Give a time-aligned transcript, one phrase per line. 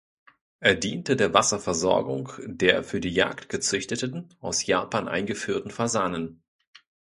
[0.61, 6.41] Er diente der Wasserversorgung der für die Jagd gezüchteten, aus Japan eingeführten Fasanen.